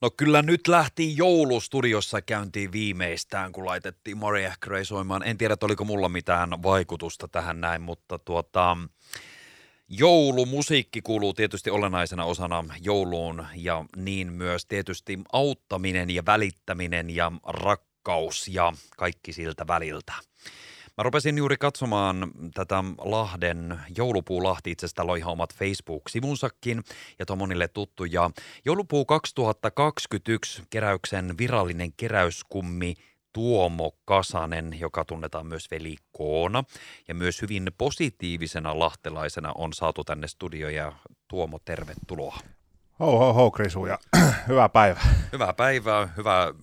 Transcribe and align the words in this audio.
No 0.00 0.10
kyllä 0.10 0.42
nyt 0.42 0.68
lähti 0.68 1.16
joulustudiossa 1.16 2.22
käyntiin 2.22 2.72
viimeistään, 2.72 3.52
kun 3.52 3.66
laitettiin 3.66 4.18
Mariah 4.18 4.58
Carey 4.58 4.84
soimaan. 4.84 5.22
En 5.22 5.38
tiedä, 5.38 5.56
oliko 5.62 5.84
mulla 5.84 6.08
mitään 6.08 6.62
vaikutusta 6.62 7.28
tähän 7.28 7.60
näin, 7.60 7.82
mutta 7.82 8.18
tuota, 8.18 8.76
joulumusiikki 9.88 11.02
kuuluu 11.02 11.34
tietysti 11.34 11.70
olennaisena 11.70 12.24
osana 12.24 12.64
jouluun 12.82 13.46
ja 13.54 13.84
niin 13.96 14.32
myös 14.32 14.66
tietysti 14.66 15.18
auttaminen 15.32 16.10
ja 16.10 16.26
välittäminen 16.26 17.10
ja 17.10 17.32
rakkaus 17.46 18.48
ja 18.48 18.72
kaikki 18.96 19.32
siltä 19.32 19.66
väliltä. 19.66 20.12
Mä 21.00 21.04
rupesin 21.04 21.38
juuri 21.38 21.56
katsomaan 21.56 22.30
tätä 22.54 22.84
Lahden, 22.98 23.80
Joulupuu 23.96 24.44
Lahti 24.44 24.70
itse 24.70 24.86
asiassa 24.86 25.14
ihan 25.18 25.32
omat 25.32 25.54
Facebook-sivunsakin 25.54 26.82
ja 27.18 27.26
tuo 27.26 27.36
monille 27.36 27.68
tuttu. 27.68 28.04
Ja 28.04 28.30
Joulupuu 28.64 29.04
2021 29.04 30.62
keräyksen 30.70 31.38
virallinen 31.38 31.92
keräyskummi 31.92 32.94
Tuomo 33.32 33.92
Kasanen, 34.04 34.80
joka 34.80 35.04
tunnetaan 35.04 35.46
myös 35.46 35.70
veli 35.70 35.96
Koona 36.12 36.64
ja 37.08 37.14
myös 37.14 37.42
hyvin 37.42 37.70
positiivisena 37.78 38.78
lahtelaisena 38.78 39.52
on 39.54 39.72
saatu 39.72 40.04
tänne 40.04 40.28
studioon 40.28 40.74
ja 40.74 40.92
Tuomo, 41.28 41.58
tervetuloa. 41.64 42.38
Ho, 42.98 43.18
ho, 43.18 43.32
ho, 43.32 43.50
Krisu, 43.50 43.86
ja 43.86 43.98
hyvää 44.48 44.68
päivää. 44.68 45.14
Hyvää 45.32 45.52
päivää, 45.52 46.08
hyvää, 46.16 46.54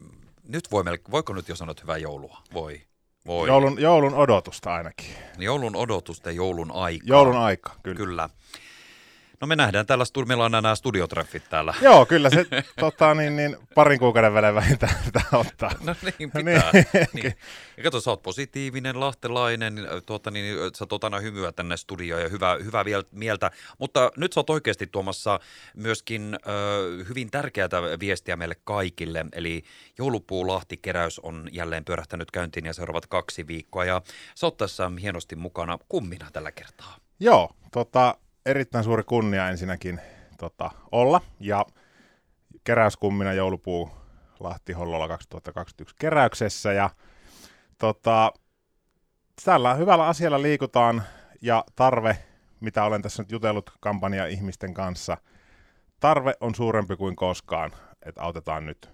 nyt 0.47 0.71
voi, 0.71 0.83
voiko 1.11 1.33
nyt 1.33 1.49
jo 1.49 1.55
sanoa, 1.55 1.71
että 1.71 1.83
hyvää 1.83 1.97
joulua? 1.97 2.41
Voi. 2.53 2.81
Voi. 3.27 3.47
Joulun, 3.47 3.81
joulun 3.81 4.13
odotusta 4.13 4.73
ainakin. 4.73 5.05
Joulun 5.37 5.75
odotusta 5.75 6.29
ja 6.29 6.35
joulun 6.35 6.71
aika. 6.71 7.05
Joulun 7.07 7.37
aika, 7.37 7.71
kyllä. 7.83 7.97
Kyllä. 7.97 8.29
No 9.41 9.47
me 9.47 9.55
nähdään 9.55 9.85
täällä, 9.85 10.05
meillä 10.25 10.45
on 10.45 10.51
nämä 10.51 10.75
studiotreffit 10.75 11.49
täällä. 11.49 11.73
Joo, 11.81 12.05
kyllä 12.05 12.29
se 12.29 12.45
tota, 12.79 13.13
niin, 13.13 13.35
niin, 13.35 13.57
parin 13.75 13.99
kuukauden 13.99 14.33
välein 14.33 14.55
vähintään 14.55 14.95
pitää 15.05 15.23
ottaa. 15.33 15.71
No 15.83 15.95
niin, 16.01 16.31
pitää. 16.31 16.71
niin. 16.73 16.85
niin. 17.13 17.33
Ja 17.77 17.83
kato, 17.83 18.01
sä 18.01 18.09
oot 18.09 18.23
positiivinen, 18.23 18.99
lahtelainen, 18.99 19.87
tuota, 20.05 20.31
niin, 20.31 20.55
sä 20.75 20.85
tuot 20.85 21.03
aina 21.03 21.19
hymyä 21.19 21.51
tänne 21.51 21.77
studioon 21.77 22.21
ja 22.21 22.29
hyvää, 22.29 22.55
hyvää 22.55 22.83
mieltä. 23.11 23.51
Mutta 23.77 24.11
nyt 24.17 24.33
sä 24.33 24.39
oot 24.39 24.49
oikeasti 24.49 24.87
tuomassa 24.87 25.39
myöskin 25.75 26.35
ö, 26.47 27.05
hyvin 27.09 27.31
tärkeää 27.31 27.69
viestiä 27.99 28.35
meille 28.35 28.55
kaikille. 28.63 29.25
Eli 29.33 29.63
Joulupuu 29.97 30.47
Lahti-keräys 30.47 31.19
on 31.19 31.49
jälleen 31.51 31.85
pyörähtänyt 31.85 32.31
käyntiin 32.31 32.65
ja 32.65 32.73
seuraavat 32.73 33.05
kaksi 33.05 33.47
viikkoa. 33.47 33.85
Ja 33.85 34.01
sä 34.35 34.47
oot 34.47 34.57
tässä 34.57 34.91
hienosti 35.01 35.35
mukana 35.35 35.77
kummina 35.89 36.31
tällä 36.33 36.51
kertaa. 36.51 36.97
Joo, 37.19 37.55
tota, 37.71 38.15
erittäin 38.47 38.83
suuri 38.83 39.03
kunnia 39.03 39.49
ensinnäkin 39.49 40.01
tota, 40.37 40.71
olla. 40.91 41.21
Ja 41.39 41.65
keräyskummina 42.63 43.33
joulupuu 43.33 43.89
Lahti 44.39 44.73
Hollola 44.73 45.07
2021 45.07 45.95
keräyksessä. 45.99 46.73
Ja 46.73 46.89
tota, 47.77 48.33
tällä 49.45 49.73
hyvällä 49.73 50.07
asialla 50.07 50.41
liikutaan 50.41 51.03
ja 51.41 51.63
tarve, 51.75 52.17
mitä 52.59 52.83
olen 52.83 53.01
tässä 53.01 53.23
nyt 53.23 53.31
jutellut 53.31 53.71
kampanja 53.79 54.25
ihmisten 54.27 54.73
kanssa, 54.73 55.17
tarve 55.99 56.33
on 56.41 56.55
suurempi 56.55 56.95
kuin 56.95 57.15
koskaan, 57.15 57.71
että 58.05 58.21
autetaan 58.21 58.65
nyt 58.65 58.89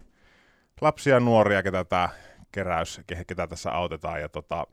lapsia 0.81 1.19
nuoria, 1.19 1.63
ketä 1.63 1.83
tämä 1.83 2.09
keräys, 2.51 3.01
ketä 3.27 3.47
tässä 3.47 3.71
autetaan. 3.71 4.21
Ja 4.21 4.29
tota, 4.29 4.67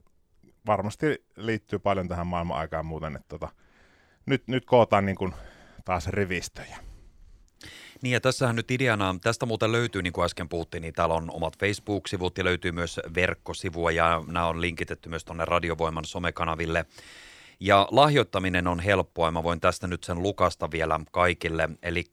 varmasti 0.66 1.24
liittyy 1.36 1.78
paljon 1.78 2.08
tähän 2.08 2.26
maailman 2.26 2.58
aikaan 2.58 2.86
muuten, 2.86 3.16
että 3.16 3.28
tota, 3.28 3.48
nyt, 4.30 4.48
nyt 4.48 4.64
kootaan 4.64 5.06
niin 5.06 5.16
kuin 5.16 5.34
taas 5.84 6.08
rivistöjä. 6.08 6.78
Niin 8.02 8.12
ja 8.12 8.20
tässähän 8.20 8.56
nyt 8.56 8.70
ideana, 8.70 9.16
tästä 9.22 9.46
muuten 9.46 9.72
löytyy, 9.72 10.02
niin 10.02 10.12
kuin 10.12 10.24
äsken 10.24 10.48
puhuttiin, 10.48 10.80
niin 10.80 10.94
täällä 10.94 11.14
on 11.14 11.30
omat 11.30 11.58
Facebook-sivut 11.58 12.38
ja 12.38 12.44
löytyy 12.44 12.72
myös 12.72 13.00
verkkosivua 13.14 13.90
ja 13.90 14.24
nämä 14.26 14.46
on 14.46 14.60
linkitetty 14.60 15.08
myös 15.08 15.24
tuonne 15.24 15.44
Radiovoiman 15.44 16.04
somekanaville. 16.04 16.84
Ja 17.60 17.88
lahjoittaminen 17.90 18.66
on 18.66 18.80
helppoa 18.80 19.26
ja 19.26 19.30
mä 19.32 19.42
voin 19.42 19.60
tästä 19.60 19.86
nyt 19.86 20.04
sen 20.04 20.22
lukasta 20.22 20.70
vielä 20.70 21.00
kaikille. 21.12 21.68
Eli 21.82 22.04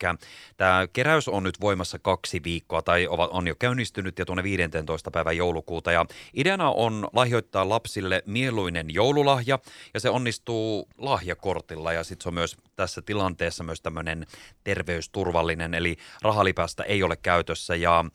tämä 0.58 0.88
keräys 0.94 1.28
on 1.28 1.44
nyt 1.44 1.62
voimassa 1.62 2.00
kaksi 2.00 2.44
viikkoa 2.44 2.82
tai 2.82 3.08
on 3.10 3.48
jo 3.48 3.56
käynnistynyt 3.56 4.20
ja 4.20 4.26
tuonne 4.26 4.44
15. 4.44 5.12
päivän 5.12 5.38
joulukuuta. 5.38 5.92
Ja 5.92 6.06
ideana 6.34 6.70
on 6.70 7.08
lahjoittaa 7.14 7.70
lapsille 7.70 8.24
mieluinen 8.26 8.94
joululahja 8.94 9.60
ja 9.94 10.00
se 10.00 10.10
onnistuu 10.10 10.90
lahjakortilla 10.98 11.94
ja 11.94 12.04
sitten 12.04 12.24
se 12.24 12.30
on 12.30 12.34
myös 12.34 12.58
tässä 12.76 13.02
tilanteessa 13.02 13.64
myös 13.64 13.82
tämmöinen 13.82 14.26
terveysturvallinen, 14.64 15.74
eli 15.74 15.98
rahalipästä 16.22 16.84
ei 16.84 17.04
ole 17.04 17.18
käytössä 17.18 17.76
ja 17.76 18.06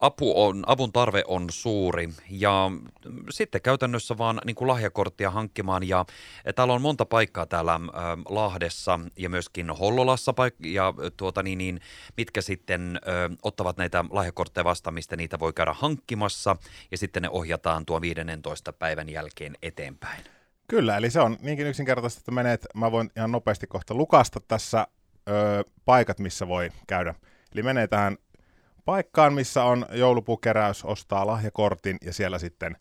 apu 0.00 0.44
on, 0.44 0.64
avun 0.66 0.92
tarve 0.92 1.24
on 1.26 1.46
suuri 1.50 2.08
ja 2.30 2.70
sitten 3.30 3.62
käytännössä 3.62 4.18
vaan 4.18 4.40
niin 4.44 4.56
kuin 4.56 4.68
lahjakorttia 4.68 5.30
hankkimaan 5.30 5.88
ja 5.88 6.04
täällä 6.54 6.74
on 6.74 6.82
monta 6.82 7.04
paikkaa 7.04 7.46
täällä 7.46 7.74
äh, 7.74 7.80
Lahdessa 8.28 9.00
ja 9.16 9.30
myöskin 9.30 9.70
Hollolassa 9.70 10.32
paik- 10.32 10.66
ja 10.66 10.94
tuota 11.16 11.42
niin, 11.42 11.58
niin, 11.58 11.80
mitkä 12.16 12.40
sitten 12.40 13.00
äh, 13.08 13.36
ottavat 13.42 13.76
näitä 13.76 14.04
lahjakortteja 14.10 14.64
vastaan, 14.64 14.94
mistä 14.94 15.16
niitä 15.16 15.38
voi 15.38 15.52
käydä 15.52 15.72
hankkimassa 15.72 16.56
ja 16.90 16.98
sitten 16.98 17.22
ne 17.22 17.28
ohjataan 17.28 17.86
tuon 17.86 18.02
15 18.02 18.72
päivän 18.72 19.08
jälkeen 19.08 19.54
eteenpäin. 19.62 20.24
Kyllä, 20.68 20.96
eli 20.96 21.10
se 21.10 21.20
on 21.20 21.36
niinkin 21.40 21.66
yksinkertaista, 21.66 22.18
että 22.18 22.30
menet, 22.30 22.66
mä 22.74 22.92
voin 22.92 23.10
ihan 23.16 23.32
nopeasti 23.32 23.66
kohta 23.66 23.94
lukasta 23.94 24.40
tässä 24.48 24.86
ö, 25.28 25.64
paikat, 25.84 26.18
missä 26.18 26.48
voi 26.48 26.70
käydä. 26.86 27.14
Eli 27.54 27.62
menee 27.62 27.86
tähän 27.86 28.16
paikkaan, 28.86 29.34
missä 29.34 29.64
on 29.64 29.86
joulupuukeräys, 29.90 30.84
ostaa 30.84 31.26
lahjakortin 31.26 31.96
ja 32.02 32.12
siellä 32.12 32.38
sitten 32.38 32.76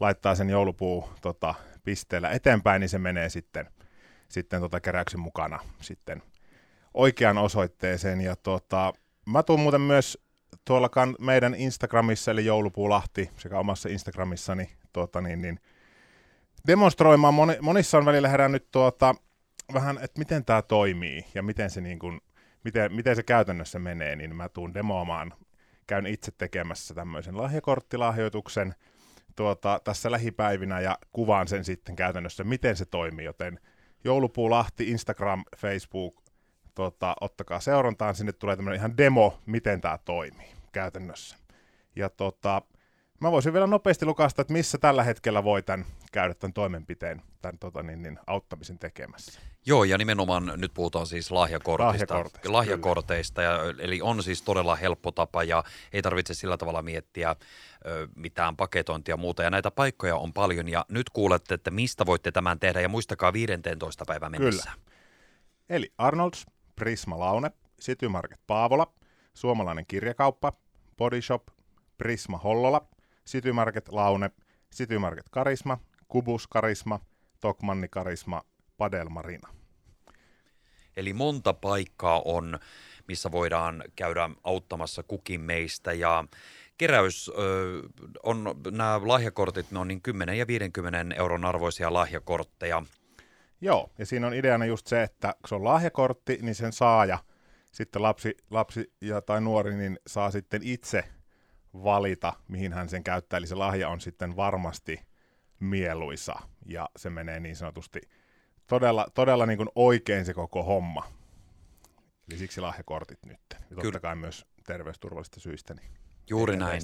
laittaa 0.00 0.34
sen 0.34 0.50
joulupuu 0.50 1.08
tota, 1.20 1.54
pisteellä 1.84 2.30
eteenpäin, 2.30 2.80
niin 2.80 2.88
se 2.88 2.98
menee 2.98 3.28
sitten, 3.28 3.66
sitten 4.28 4.60
tota 4.60 4.80
keräyksen 4.80 5.20
mukana 5.20 5.58
sitten 5.80 6.22
oikeaan 6.94 7.38
osoitteeseen. 7.38 8.20
Ja 8.20 8.36
tota, 8.36 8.92
mä 9.26 9.42
tuun 9.42 9.60
muuten 9.60 9.80
myös 9.80 10.18
tuolla 10.64 10.90
meidän 11.18 11.54
Instagramissa, 11.54 12.30
eli 12.30 12.44
joulupuulahti, 12.44 13.30
sekä 13.38 13.58
omassa 13.58 13.88
Instagramissani 13.88 14.70
tota, 14.92 15.20
niin, 15.20 15.42
niin, 15.42 15.60
demonstroimaan. 16.66 17.34
Moni, 17.34 17.56
monissa 17.60 17.98
on 17.98 18.04
välillä 18.04 18.28
herännyt 18.28 18.70
tuota, 18.70 19.14
vähän, 19.74 19.98
että 20.02 20.18
miten 20.18 20.44
tämä 20.44 20.62
toimii 20.62 21.24
ja 21.34 21.42
miten 21.42 21.70
se 21.70 21.80
niin 21.80 21.98
kuin, 21.98 22.20
miten, 22.64 22.92
miten 22.92 23.16
se 23.16 23.22
käytännössä 23.22 23.78
menee, 23.78 24.16
niin 24.16 24.36
mä 24.36 24.48
tuun 24.48 24.74
demoamaan, 24.74 25.34
käyn 25.86 26.06
itse 26.06 26.32
tekemässä 26.38 26.94
tämmöisen 26.94 27.36
lahjakorttilahjoituksen 27.36 28.74
tuota, 29.36 29.80
tässä 29.84 30.10
lähipäivinä 30.10 30.80
ja 30.80 30.98
kuvaan 31.12 31.48
sen 31.48 31.64
sitten 31.64 31.96
käytännössä, 31.96 32.44
miten 32.44 32.76
se 32.76 32.84
toimii, 32.84 33.24
joten 33.24 33.60
Joulupuu 34.04 34.50
Lahti, 34.50 34.90
Instagram, 34.90 35.44
Facebook, 35.56 36.22
tuota, 36.74 37.14
ottakaa 37.20 37.60
seurantaan, 37.60 38.14
sinne 38.14 38.32
tulee 38.32 38.56
tämmöinen 38.56 38.78
ihan 38.78 38.96
demo, 38.96 39.40
miten 39.46 39.80
tämä 39.80 39.98
toimii 39.98 40.52
käytännössä. 40.72 41.36
Ja 41.96 42.10
tota, 42.10 42.62
Mä 43.22 43.32
voisin 43.32 43.52
vielä 43.52 43.66
nopeasti 43.66 44.06
lukasta, 44.06 44.42
että 44.42 44.52
missä 44.52 44.78
tällä 44.78 45.02
hetkellä 45.02 45.44
voi 45.44 45.62
tämän, 45.62 45.86
käydä 46.12 46.34
tämän 46.34 46.52
toimenpiteen, 46.52 47.22
tämän 47.42 47.58
tota, 47.58 47.82
niin, 47.82 48.02
niin, 48.02 48.18
auttamisen 48.26 48.78
tekemässä. 48.78 49.40
Joo, 49.66 49.84
ja 49.84 49.98
nimenomaan 49.98 50.52
nyt 50.56 50.74
puhutaan 50.74 51.06
siis 51.06 51.30
lahjakortista, 51.30 52.14
lahjakorteista, 52.14 52.52
lahjakorteista 52.52 53.42
ja, 53.42 53.58
eli 53.78 54.00
on 54.02 54.22
siis 54.22 54.42
todella 54.42 54.76
helppo 54.76 55.12
tapa 55.12 55.44
ja 55.44 55.64
ei 55.92 56.02
tarvitse 56.02 56.34
sillä 56.34 56.56
tavalla 56.56 56.82
miettiä 56.82 57.36
ö, 57.86 58.08
mitään 58.16 58.56
paketointia 58.56 59.12
ja 59.12 59.16
muuta. 59.16 59.42
Ja 59.42 59.50
näitä 59.50 59.70
paikkoja 59.70 60.16
on 60.16 60.32
paljon 60.32 60.68
ja 60.68 60.84
nyt 60.88 61.10
kuulette, 61.10 61.54
että 61.54 61.70
mistä 61.70 62.06
voitte 62.06 62.32
tämän 62.32 62.60
tehdä 62.60 62.80
ja 62.80 62.88
muistakaa 62.88 63.32
15 63.32 64.04
päivän 64.06 64.30
mennessä. 64.30 64.70
Kyllä. 64.70 64.92
Eli 65.68 65.92
Arnolds, 65.98 66.46
Prisma 66.76 67.18
Laune, 67.18 67.50
City 67.80 68.08
Market 68.08 68.40
Paavola, 68.46 68.92
Suomalainen 69.34 69.86
kirjakauppa, 69.86 70.52
Body 70.96 71.22
Shop, 71.22 71.42
Prisma 71.98 72.38
Hollola– 72.38 72.86
City 73.26 73.52
Market 73.52 73.88
Laune, 73.88 74.30
City 74.74 74.98
Market 74.98 75.28
Karisma, 75.30 75.78
Kubus 76.12 76.46
Karisma, 76.46 77.00
Tokmanni 77.40 77.88
Karisma, 77.88 78.42
Padel 78.76 79.08
Marina. 79.08 79.48
Eli 80.96 81.12
monta 81.12 81.52
paikkaa 81.52 82.22
on, 82.24 82.58
missä 83.08 83.32
voidaan 83.32 83.84
käydä 83.96 84.30
auttamassa 84.44 85.02
kukin 85.02 85.40
meistä 85.40 85.92
ja 85.92 86.24
keräys 86.78 87.28
ö, 87.28 87.32
on, 88.22 88.44
nämä 88.70 89.00
lahjakortit, 89.04 89.70
ne 89.70 89.78
on 89.78 89.88
niin 89.88 90.02
10 90.02 90.38
ja 90.38 90.46
50 90.46 91.14
euron 91.14 91.44
arvoisia 91.44 91.92
lahjakortteja. 91.92 92.82
Joo, 93.60 93.90
ja 93.98 94.06
siinä 94.06 94.26
on 94.26 94.34
ideana 94.34 94.64
just 94.64 94.86
se, 94.86 95.02
että 95.02 95.34
kun 95.40 95.48
se 95.48 95.54
on 95.54 95.64
lahjakortti, 95.64 96.38
niin 96.42 96.54
sen 96.54 96.72
saaja, 96.72 97.18
sitten 97.72 98.02
lapsi, 98.02 98.36
lapsi 98.50 98.92
ja 99.00 99.20
tai 99.22 99.40
nuori, 99.40 99.74
niin 99.74 99.98
saa 100.06 100.30
sitten 100.30 100.60
itse 100.64 101.04
valita, 101.74 102.32
mihin 102.48 102.72
hän 102.72 102.88
sen 102.88 103.04
käyttää. 103.04 103.36
Eli 103.36 103.46
se 103.46 103.54
lahja 103.54 103.88
on 103.88 104.00
sitten 104.00 104.36
varmasti 104.36 105.11
mieluisa 105.62 106.34
ja 106.66 106.88
se 106.96 107.10
menee 107.10 107.40
niin 107.40 107.56
sanotusti 107.56 108.00
todella, 108.66 109.06
todella 109.14 109.46
niin 109.46 109.56
kuin 109.56 109.68
oikein 109.74 110.24
se 110.24 110.34
koko 110.34 110.62
homma. 110.62 111.06
Eli 112.28 112.38
siksi 112.38 112.60
lahjakortit 112.60 113.18
nyt. 113.26 113.40
Ja 113.50 113.76
totta 113.82 114.00
kai 114.00 114.16
myös 114.16 114.46
terveysturvallisista 114.66 115.40
syistä. 115.40 115.74
Niin 115.74 115.90
Juuri 116.30 116.56
näin. 116.56 116.82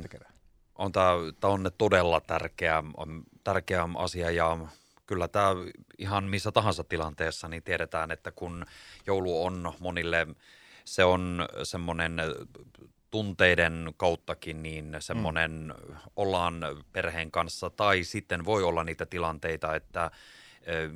On 0.79 0.93
tämä, 0.93 1.13
tämä 1.41 1.53
on 1.53 1.71
todella 1.79 2.21
tärkeä, 2.21 2.83
on 2.97 3.23
tärkeä 3.45 3.89
asia 3.97 4.31
ja 4.31 4.59
kyllä 5.07 5.29
tämä 5.29 5.51
ihan 5.99 6.25
missä 6.25 6.53
tahansa 6.53 6.85
tilanteessa, 6.85 7.49
niin 7.49 7.63
tiedetään, 7.63 8.11
että 8.11 8.31
kun 8.31 8.67
joulu 9.07 9.45
on 9.45 9.73
monille, 9.79 10.27
se 10.85 11.05
on 11.05 11.49
semmoinen 11.63 12.17
tunteiden 13.11 13.95
kauttakin 13.97 14.63
niin 14.63 14.97
semmoinen 14.99 15.75
mm. 15.89 15.95
ollaan 16.17 16.61
perheen 16.93 17.31
kanssa 17.31 17.71
tai 17.71 18.05
sitten 18.05 18.45
voi 18.45 18.63
olla 18.63 18.85
niitä 18.85 19.07
tilanteita, 19.07 19.75
että 19.75 20.11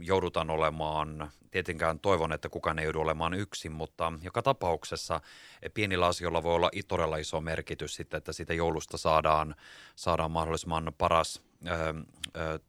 joudutaan 0.00 0.50
olemaan, 0.50 1.30
tietenkään 1.50 1.98
toivon, 1.98 2.32
että 2.32 2.48
kukaan 2.48 2.78
ei 2.78 2.84
joudu 2.84 3.00
olemaan 3.00 3.34
yksin, 3.34 3.72
mutta 3.72 4.12
joka 4.22 4.42
tapauksessa 4.42 5.20
pienillä 5.74 6.06
asioilla 6.06 6.42
voi 6.42 6.54
olla 6.54 6.70
todella 6.88 7.16
iso 7.16 7.40
merkitys 7.40 7.94
sitten, 7.94 8.18
että 8.18 8.32
siitä 8.32 8.54
joulusta 8.54 8.96
saadaan, 8.96 9.54
saadaan 9.96 10.30
mahdollisimman 10.30 10.92
paras 10.98 11.42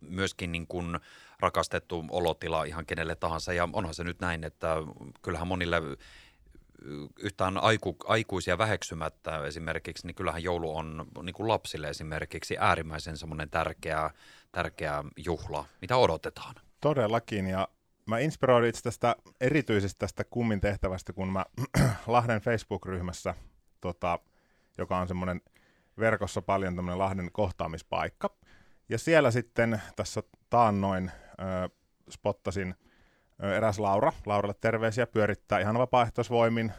myöskin 0.01 0.51
niin 0.51 0.67
kuin 0.67 0.99
rakastettu 1.39 2.05
olotila 2.09 2.63
ihan 2.63 2.85
kenelle 2.85 3.15
tahansa. 3.15 3.53
Ja 3.53 3.69
onhan 3.73 3.93
se 3.93 4.03
nyt 4.03 4.19
näin, 4.19 4.43
että 4.43 4.75
kyllähän 5.21 5.47
monille 5.47 5.81
yhtään 7.19 7.57
aiku, 7.57 7.95
aikuisia 8.05 8.57
väheksymättä 8.57 9.45
esimerkiksi, 9.45 10.07
niin 10.07 10.15
kyllähän 10.15 10.43
joulu 10.43 10.77
on 10.77 11.05
niin 11.23 11.33
kuin 11.33 11.47
lapsille 11.47 11.89
esimerkiksi 11.89 12.57
äärimmäisen 12.59 13.17
semmoinen 13.17 13.49
tärkeä, 13.49 14.11
tärkeä 14.51 15.03
juhla, 15.17 15.65
mitä 15.81 15.97
odotetaan. 15.97 16.55
Todellakin, 16.81 17.47
ja 17.47 17.67
mä 18.05 18.19
inspiroidin 18.19 18.69
itse 18.69 18.81
tästä 18.81 19.15
erityisesti 19.41 19.99
tästä 19.99 20.23
kummin 20.23 20.61
tehtävästä, 20.61 21.13
kun 21.13 21.27
mä 21.27 21.45
Lahden 22.07 22.41
Facebook-ryhmässä, 22.41 23.35
tota, 23.81 24.19
joka 24.77 24.97
on 24.97 25.07
semmoinen 25.07 25.41
verkossa 25.99 26.41
paljon 26.41 26.75
tämmöinen 26.75 26.99
Lahden 26.99 27.29
kohtaamispaikka, 27.31 28.35
ja 28.89 28.97
siellä 28.97 29.31
sitten 29.31 29.81
tässä 29.95 30.23
taannoin 30.49 31.11
äh, 31.11 31.69
spottasin 32.09 32.75
eräs 33.51 33.79
Laura, 33.79 34.11
Lauralle 34.25 34.55
terveisiä, 34.61 35.07
pyörittää 35.07 35.59
ihan 35.59 35.77
vapaaehtoisvoimin 35.77 36.71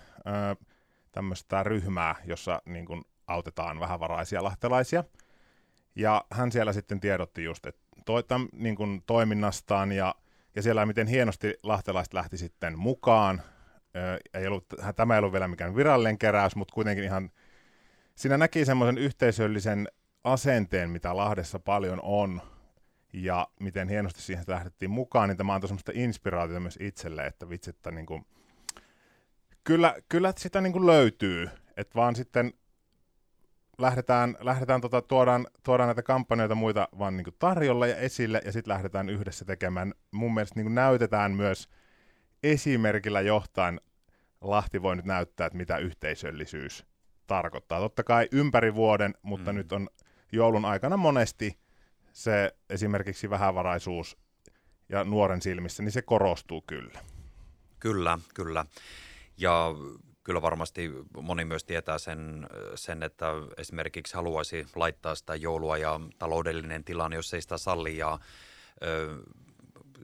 tämmöistä 1.13 1.63
ryhmää, 1.63 2.15
jossa 2.25 2.63
niin 2.67 2.87
kuin, 2.87 3.05
autetaan 3.27 3.81
vähävaraisia 3.81 4.45
lahtelaisia. 4.45 5.05
Ja 5.97 6.25
hän 6.33 6.53
siellä 6.53 6.73
sitten 6.73 7.01
tiedotti 7.01 7.45
just, 7.45 7.67
että 7.67 7.83
toi, 8.05 8.23
täm, 8.23 8.49
niin 8.53 8.77
kuin, 8.77 9.03
toiminnastaan 9.07 9.93
ja, 9.93 10.15
ja 10.57 10.63
siellä 10.63 10.87
miten 10.87 11.07
hienosti 11.07 11.55
lahtelaiset 11.63 12.15
lähti 12.15 12.37
sitten 12.37 12.79
mukaan. 12.79 13.43
Ö, 13.97 14.19
ei 14.35 14.47
ollut, 14.47 14.67
tämä 14.97 15.15
ei 15.15 15.19
ollut 15.19 15.33
vielä 15.33 15.49
mikään 15.49 15.77
virallinen 15.77 16.19
keräys, 16.19 16.57
mutta 16.57 16.75
kuitenkin 16.75 17.05
ihan 17.05 17.31
siinä 18.15 18.39
näki 18.39 18.65
semmoisen 18.65 18.99
yhteisöllisen 18.99 19.89
asenteen, 20.25 20.91
mitä 20.91 21.17
Lahdessa 21.17 21.59
paljon 21.59 22.01
on, 22.03 22.41
ja 23.15 23.49
miten 23.61 23.89
hienosti 23.89 24.23
siihen 24.23 24.45
lähdettiin 24.47 24.91
mukaan, 24.91 25.29
niin 25.29 25.37
tämä 25.37 25.55
antoi 25.55 25.69
semmoista 25.69 25.93
inspiraatiota 25.95 26.61
myös 26.61 26.79
itselle, 26.81 27.27
että 27.27 27.49
vitsi, 27.49 27.71
että 27.71 27.91
niin 27.91 28.07
kuin, 28.07 28.27
kyllä, 29.65 29.95
kyllä 30.09 30.33
sitä 30.37 30.61
niin 30.61 30.73
kuin 30.73 30.87
löytyy, 30.87 31.49
että 31.77 31.95
vaan 31.95 32.17
sitten 32.17 32.53
lähdetään, 33.79 34.37
lähdetään 34.41 34.81
tota, 34.81 35.03
tuodaan, 35.03 35.47
tuodaan 35.63 35.89
näitä 35.89 36.03
kampanjoita 36.03 36.55
muita 36.55 36.89
vaan 36.99 37.17
niin 37.17 37.27
tarjolla 37.39 37.87
ja 37.87 37.97
esille, 37.97 38.41
ja 38.45 38.53
sitten 38.53 38.73
lähdetään 38.73 39.09
yhdessä 39.09 39.45
tekemään. 39.45 39.95
Mun 40.11 40.35
mielestä 40.35 40.61
niin 40.61 40.75
näytetään 40.75 41.33
myös 41.33 41.69
esimerkillä 42.43 43.21
johtain, 43.21 43.81
Lahti 44.41 44.83
voi 44.83 44.97
nyt 44.97 45.05
näyttää, 45.05 45.47
että 45.47 45.57
mitä 45.57 45.77
yhteisöllisyys 45.79 46.87
tarkoittaa. 47.27 47.81
Totta 47.81 48.05
kai 48.05 48.29
ympäri 48.33 48.75
vuoden, 48.75 49.15
mutta 49.23 49.53
mm. 49.53 49.57
nyt 49.57 49.73
on 49.73 49.89
joulun 50.33 50.65
aikana 50.65 50.97
monesti 50.97 51.59
se 52.15 52.57
esimerkiksi 52.71 53.31
vähävaraisuus 53.31 54.17
ja 54.89 55.05
nuoren 55.05 55.43
silmissä, 55.43 55.83
niin 55.83 55.93
se 55.93 56.03
korostuu 56.03 56.65
kyllä. 56.67 57.01
Kyllä, 57.81 58.19
kyllä. 58.35 58.67
Ja 59.37 59.75
kyllä 60.25 60.43
varmasti 60.43 60.91
moni 61.21 61.45
myös 61.45 61.65
tietää 61.65 61.99
sen, 61.99 62.47
sen, 62.75 63.03
että 63.03 63.27
esimerkiksi 63.57 64.15
haluaisi 64.15 64.67
laittaa 64.77 65.15
sitä 65.15 65.35
joulua 65.35 65.79
ja 65.79 66.01
taloudellinen 66.19 66.85
tilanne, 66.85 67.17
jos 67.17 67.35
ei 67.35 67.43
sitä 67.43 67.59
salli 67.59 67.97
ja 67.97 68.19
ö, 68.83 69.17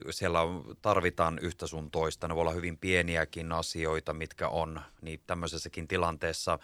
siellä 0.09 0.39
tarvitaan 0.81 1.39
yhtä 1.39 1.67
sun 1.67 1.91
toista. 1.91 2.27
Ne 2.27 2.35
voi 2.35 2.41
olla 2.41 2.51
hyvin 2.51 2.77
pieniäkin 2.77 3.51
asioita, 3.51 4.13
mitkä 4.13 4.47
on, 4.47 4.81
niin 5.01 5.21
tämmöisessäkin 5.27 5.87
tilanteessa 5.87 6.59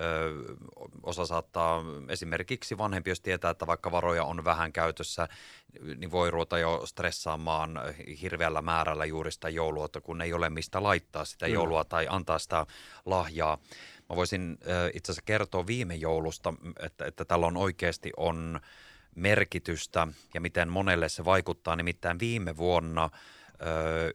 ö, 0.00 0.56
osa 1.02 1.26
saattaa 1.26 1.84
esimerkiksi 2.08 2.78
vanhempi, 2.78 3.10
jos 3.10 3.20
tietää, 3.20 3.50
että 3.50 3.66
vaikka 3.66 3.92
varoja 3.92 4.24
on 4.24 4.44
vähän 4.44 4.72
käytössä, 4.72 5.28
niin 5.96 6.10
voi 6.10 6.30
ruveta 6.30 6.58
jo 6.58 6.82
stressaamaan 6.86 7.80
hirveällä 8.22 8.62
määrällä 8.62 9.04
juuri 9.04 9.32
sitä 9.32 9.48
joulua, 9.48 9.88
kun 10.02 10.22
ei 10.22 10.32
ole 10.32 10.50
mistä 10.50 10.82
laittaa 10.82 11.24
sitä 11.24 11.46
joulua 11.46 11.84
tai 11.84 12.06
antaa 12.10 12.38
sitä 12.38 12.66
lahjaa. 13.04 13.58
Mä 14.08 14.16
voisin 14.16 14.58
itse 14.94 15.12
asiassa 15.12 15.24
kertoa 15.26 15.66
viime 15.66 15.94
joulusta, 15.94 16.54
että, 16.80 17.04
että 17.04 17.24
tällä 17.24 17.46
on 17.46 17.56
oikeasti 17.56 18.12
on 18.16 18.60
merkitystä 19.14 20.06
ja 20.34 20.40
miten 20.40 20.68
monelle 20.68 21.08
se 21.08 21.24
vaikuttaa. 21.24 21.76
Nimittäin 21.76 22.18
viime 22.18 22.56
vuonna 22.56 23.10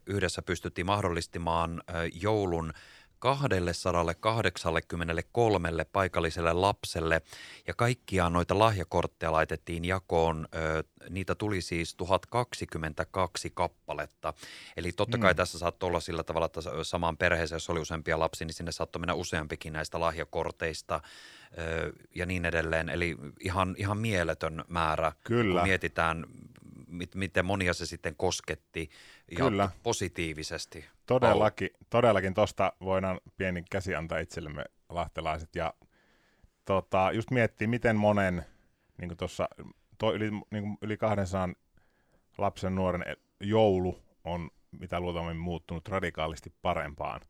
yhdessä 0.06 0.42
pystyttiin 0.42 0.86
mahdollistamaan 0.86 1.84
joulun 2.14 2.74
283 3.24 5.70
paikalliselle 5.92 6.54
lapselle 6.54 7.22
ja 7.68 7.74
kaikkiaan 7.74 8.34
noita 8.34 8.60
lahjakortteja 8.60 9.32
laitettiin 9.32 9.86
jakoon. 9.86 10.48
Niitä 11.10 11.36
tuli 11.36 11.62
siis 11.62 11.96
1022 11.96 13.52
kappaletta. 13.54 14.34
Eli 14.78 14.92
totta 14.92 15.18
kai 15.18 15.34
mm. 15.34 15.36
tässä 15.36 15.60
saattoi 15.60 15.88
olla 15.88 16.00
sillä 16.00 16.24
tavalla, 16.24 16.46
että 16.46 16.62
samaan 16.84 17.18
perheeseen, 17.18 17.56
jos 17.56 17.70
oli 17.70 17.80
useampia 17.80 18.20
lapsia, 18.20 18.48
niin 18.48 18.56
sinne 18.56 18.72
saattoi 18.72 19.00
mennä 19.00 19.14
useampikin 19.14 19.74
näistä 19.74 20.00
lahjakorteista 20.00 21.02
ja 22.16 22.26
niin 22.26 22.46
edelleen. 22.46 22.90
Eli 22.90 23.18
ihan, 23.40 23.76
ihan 23.78 23.98
mieletön 23.98 24.64
määrä, 24.68 25.12
Kyllä. 25.24 25.60
kun 25.60 25.70
mietitään, 25.70 26.26
miten 27.16 27.46
monia 27.46 27.74
se 27.74 27.86
sitten 27.86 28.16
kosketti 28.16 28.90
ja 29.32 29.38
Kyllä. 29.38 29.70
positiivisesti. 29.84 30.86
Todellakin, 31.06 31.70
todellakin 31.90 32.34
tuosta 32.34 32.74
voidaan 32.82 33.20
pieni 33.38 33.64
käsi 33.72 33.96
antaa 33.96 34.20
itsellemme 34.20 34.64
lahtelaiset 34.90 35.56
ja 35.56 35.74
tota, 36.66 37.12
just 37.12 37.32
miettiä, 37.32 37.68
miten 37.68 37.96
monen 37.96 38.46
niin 39.02 39.18
tuossa 39.18 39.50
yli, 40.14 40.32
niin 40.52 40.78
yli 40.82 40.98
200 40.98 41.50
lapsen 42.38 42.76
nuoren 42.76 43.04
joulu 43.40 44.00
on 44.24 44.50
mitä 44.80 45.00
luultavasti 45.00 45.38
muuttunut 45.38 45.88
radikaalisti 45.88 46.54
parempaan. 46.62 47.22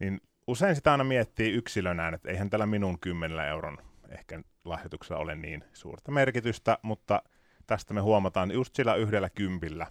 Niin 0.00 0.20
usein 0.46 0.74
sitä 0.74 0.92
aina 0.92 1.04
miettii 1.04 1.52
yksilönä, 1.52 2.08
että 2.08 2.30
eihän 2.30 2.50
tällä 2.50 2.66
minun 2.66 2.98
10 2.98 3.38
euron 3.38 3.78
ehkä 4.08 4.42
lahjoituksella 4.64 5.22
ole 5.22 5.34
niin 5.34 5.64
suurta 5.72 6.12
merkitystä, 6.12 6.78
mutta 6.82 7.22
tästä 7.66 7.94
me 7.94 8.00
huomataan 8.00 8.50
just 8.50 8.76
sillä 8.76 8.94
yhdellä 8.94 9.30
kympillä 9.30 9.86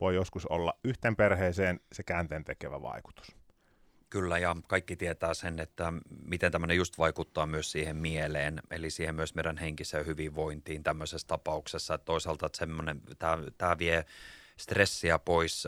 voi 0.00 0.14
joskus 0.14 0.46
olla 0.46 0.74
yhteen 0.84 1.16
perheeseen 1.16 1.80
se 1.92 2.02
käänteen 2.02 2.44
tekevä 2.44 2.82
vaikutus. 2.82 3.36
Kyllä, 4.10 4.38
ja 4.38 4.56
kaikki 4.68 4.96
tietää 4.96 5.34
sen, 5.34 5.60
että 5.60 5.92
miten 6.24 6.52
tämmöinen 6.52 6.76
just 6.76 6.98
vaikuttaa 6.98 7.46
myös 7.46 7.72
siihen 7.72 7.96
mieleen, 7.96 8.62
eli 8.70 8.90
siihen 8.90 9.14
myös 9.14 9.34
meidän 9.34 9.56
henkiseen 9.56 10.06
hyvinvointiin 10.06 10.82
tämmöisessä 10.82 11.26
tapauksessa. 11.26 11.94
Että 11.94 12.04
toisaalta 12.04 12.46
että 12.46 12.58
semmoinen, 12.58 13.00
tämä, 13.18 13.38
tämä 13.58 13.78
vie 13.78 14.04
stressiä 14.56 15.18
pois 15.18 15.64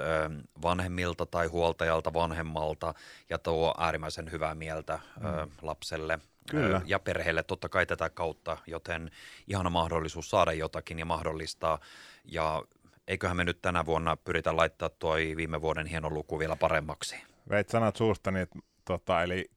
vanhemmilta 0.63 1.27
tai 1.27 1.47
huoltajalta 1.47 2.13
vanhemmalta 2.13 2.95
ja 3.31 3.39
tuo 3.39 3.75
äärimmäisen 3.79 4.33
hyvää 4.33 4.55
mieltä 4.55 4.99
mm. 5.21 5.51
lapselle 5.63 6.19
Kyllä. 6.51 6.81
ja 6.85 6.99
perheelle 6.99 7.43
totta 7.43 7.69
kai 7.69 7.87
tätä 7.87 8.11
kautta, 8.11 8.57
joten 8.67 9.11
ihana 9.47 9.71
mahdollisuus 9.71 10.31
saada 10.31 10.53
jotakin 10.53 10.99
ja 10.99 11.05
mahdollistaa. 11.05 11.79
Ja 12.25 12.63
eiköhän 13.09 13.37
me 13.37 13.45
nyt 13.45 13.63
tänä 13.63 13.87
vuonna 13.87 14.17
pyritä 14.17 14.57
laittaa 14.57 14.89
tuo 14.89 15.15
viime 15.15 15.61
vuoden 15.61 15.87
hieno 15.87 16.11
luku 16.11 16.39
vielä 16.39 16.57
paremmaksi. 16.57 17.17
Veit 17.49 17.69
sanat 17.69 17.97
suustani, 17.97 18.41
että 18.41 18.59
tota, 18.85 19.23
eli 19.23 19.51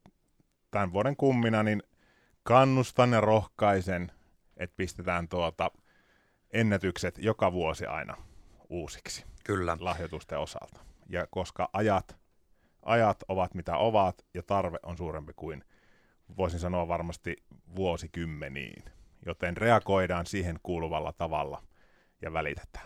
tämän 0.72 0.94
vuoden 0.94 1.16
kummina 1.16 1.64
niin 1.64 1.84
kannustan 2.44 3.12
ja 3.12 3.22
rohkaisen, 3.22 4.12
että 4.58 4.78
pistetään 4.78 5.28
tuota 5.28 5.72
ennätykset 6.54 7.18
joka 7.18 7.52
vuosi 7.52 7.86
aina 7.86 8.18
uusiksi. 8.70 9.26
Kyllä. 9.44 9.78
Lahjoitusten 9.80 10.40
osalta. 10.40 10.80
Ja 11.10 11.28
koska 11.30 11.70
ajat, 11.74 12.18
ajat 12.86 13.24
ovat 13.28 13.54
mitä 13.54 13.78
ovat 13.78 14.26
ja 14.34 14.44
tarve 14.44 14.80
on 14.84 14.98
suurempi 14.98 15.34
kuin 15.36 15.64
voisin 16.38 16.60
sanoa 16.60 16.88
varmasti 16.88 17.36
vuosikymmeniin, 17.76 18.84
joten 19.26 19.58
reagoidaan 19.58 20.26
siihen 20.26 20.60
kuuluvalla 20.64 21.14
tavalla 21.14 21.64
ja 22.22 22.34
välitetään. 22.34 22.86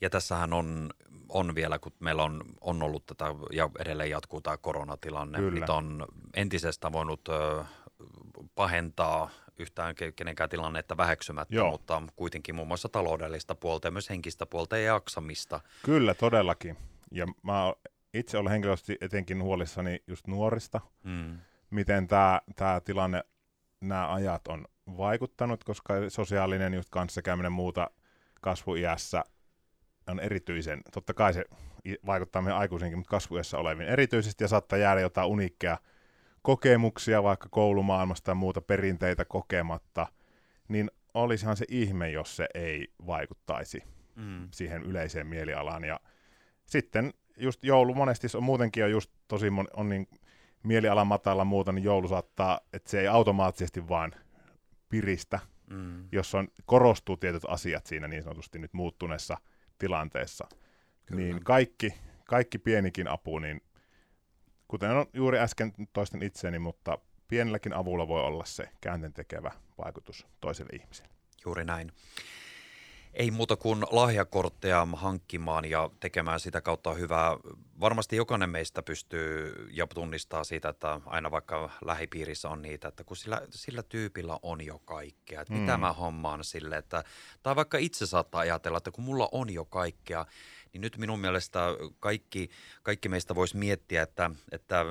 Ja 0.00 0.10
tässähän 0.10 0.52
on, 0.52 0.90
on 1.28 1.54
vielä, 1.54 1.78
kun 1.78 1.92
meillä 2.00 2.22
on, 2.22 2.44
on 2.60 2.82
ollut 2.82 3.06
tätä 3.06 3.24
ja 3.52 3.70
edelleen 3.78 4.10
jatkuu 4.10 4.40
tämä 4.40 4.56
koronatilanne, 4.56 5.38
Kyllä. 5.38 5.66
niin 5.66 5.70
on 5.70 6.06
entisestään 6.34 6.92
voinut 6.92 7.28
ö, 7.28 7.64
pahentaa 8.54 9.30
yhtään 9.58 9.94
kenenkään 10.16 10.50
tilannetta 10.50 10.96
väheksymättä, 10.96 11.54
Joo. 11.54 11.70
mutta 11.70 12.02
kuitenkin 12.16 12.54
muun 12.54 12.68
muassa 12.68 12.88
taloudellista 12.88 13.54
puolta 13.54 13.86
ja 13.86 13.90
myös 13.90 14.10
henkistä 14.10 14.46
puolta 14.46 14.78
ja 14.78 14.84
jaksamista. 14.84 15.60
Kyllä, 15.84 16.14
todellakin. 16.14 16.76
Ja 17.10 17.26
mä 17.42 17.72
itse 18.14 18.38
olen 18.38 18.52
henkilöisesti 18.52 18.96
etenkin 19.00 19.42
huolissani 19.42 20.02
just 20.06 20.26
nuorista, 20.26 20.80
Mm. 21.04 21.38
Miten 21.70 22.06
tämä 22.06 22.40
tää 22.56 22.80
tilanne, 22.80 23.24
nämä 23.80 24.12
ajat 24.12 24.48
on 24.48 24.64
vaikuttanut, 24.96 25.64
koska 25.64 25.94
sosiaalinen 26.08 26.74
just 26.74 26.88
kanssakäyminen 26.90 27.52
muuta 27.52 27.90
kasvuiässä 28.40 29.24
on 30.06 30.20
erityisen, 30.20 30.80
totta 30.92 31.14
kai 31.14 31.34
se 31.34 31.44
vaikuttaa 32.06 32.42
meidän 32.42 32.58
aikuisenkin, 32.58 32.98
mutta 32.98 33.10
kasvuiässä 33.10 33.58
oleviin 33.58 33.88
erityisesti 33.88 34.44
ja 34.44 34.48
saattaa 34.48 34.78
jäädä 34.78 35.00
jotain 35.00 35.28
uniikkeja 35.28 35.78
kokemuksia 36.42 37.22
vaikka 37.22 37.48
koulumaailmasta 37.50 38.24
tai 38.24 38.34
muuta 38.34 38.60
perinteitä 38.60 39.24
kokematta, 39.24 40.06
niin 40.68 40.90
olisihan 41.14 41.56
se 41.56 41.64
ihme, 41.68 42.10
jos 42.10 42.36
se 42.36 42.48
ei 42.54 42.88
vaikuttaisi 43.06 43.82
Mm. 44.16 44.48
siihen 44.50 44.82
yleiseen 44.82 45.26
mielialaan. 45.26 45.84
Ja 45.84 46.00
sitten 46.66 47.12
just 47.36 47.64
joulu 47.64 47.94
monesti 47.94 48.26
on 48.34 48.42
muutenkin 48.42 48.84
on 48.84 48.90
just 48.90 49.10
tosi 49.28 49.50
mon, 49.50 49.68
on 49.76 49.88
niin 49.88 50.08
mieliala 50.62 51.04
matala 51.04 51.44
muuta, 51.44 51.72
niin 51.72 51.84
joulu 51.84 52.08
saattaa, 52.08 52.60
että 52.72 52.90
se 52.90 53.00
ei 53.00 53.08
automaattisesti 53.08 53.88
vaan 53.88 54.12
piristä, 54.88 55.38
Mm. 55.70 56.08
jos 56.12 56.34
on, 56.34 56.48
korostuu 56.64 57.16
tietyt 57.16 57.42
asiat 57.48 57.86
siinä 57.86 58.08
niin 58.08 58.22
sanotusti 58.22 58.58
nyt 58.58 58.72
muuttuneessa 58.72 59.36
tilanteessa. 59.78 60.48
Kyllä. 61.06 61.22
Niin 61.22 61.44
kaikki, 61.44 61.94
kaikki 62.24 62.58
pienikin 62.58 63.08
apu, 63.08 63.38
niin 63.38 63.60
kuten 64.68 64.90
on 64.90 65.06
juuri 65.12 65.38
äsken 65.38 65.72
toisten 65.92 66.22
itseeni, 66.22 66.58
mutta 66.58 66.98
pienelläkin 67.28 67.72
avulla 67.72 68.08
voi 68.08 68.22
olla 68.22 68.44
se 68.44 68.68
käänteen 68.80 69.12
tekevä 69.12 69.52
vaikutus 69.84 70.26
toiselle 70.40 70.70
ihmiselle. 70.82 71.10
Juuri 71.44 71.64
näin. 71.64 71.92
Ei 73.14 73.30
muuta 73.30 73.56
kuin 73.56 73.84
lahjakortteja 73.90 74.86
hankkimaan 74.92 75.64
ja 75.64 75.90
tekemään 76.00 76.40
sitä 76.40 76.60
kautta 76.60 76.94
hyvää. 76.94 77.36
Varmasti 77.80 78.16
jokainen 78.16 78.50
meistä 78.50 78.82
pystyy 78.82 79.54
ja 79.72 79.86
tunnistaa 79.86 80.44
siitä, 80.44 80.68
että 80.68 81.00
aina 81.06 81.30
vaikka 81.30 81.70
lähipiirissä 81.84 82.48
on 82.48 82.62
niitä, 82.62 82.88
että 82.88 83.04
kun 83.04 83.16
sillä, 83.16 83.42
sillä 83.50 83.82
tyypillä 83.82 84.38
on 84.42 84.66
jo 84.66 84.78
kaikkea, 84.78 85.40
että 85.40 85.54
mitä 85.54 85.76
Mm. 85.76 85.80
mä 85.80 85.92
hommaan 85.92 86.44
sille, 86.44 86.76
että, 86.76 87.04
tai 87.42 87.56
vaikka 87.56 87.78
itse 87.78 88.06
saattaa 88.06 88.40
ajatella, 88.40 88.78
että 88.78 88.90
kun 88.90 89.04
mulla 89.04 89.28
on 89.32 89.50
jo 89.50 89.64
kaikkea, 89.64 90.26
niin 90.72 90.80
nyt 90.80 90.96
minun 90.98 91.20
mielestä 91.20 91.60
kaikki, 92.00 92.50
kaikki 92.82 93.08
meistä 93.08 93.34
voisi 93.34 93.56
miettiä, 93.56 94.02
että, 94.02 94.30
että 94.52 94.84